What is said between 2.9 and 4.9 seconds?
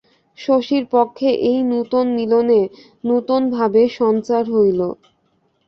নূতন ভাবের সঞ্চার হইল।